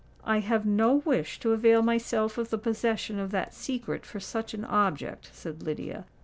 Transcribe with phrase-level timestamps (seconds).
[0.25, 4.55] "I have no wish to avail myself of the possession of that secret for such
[4.55, 6.05] an object," said Lydia.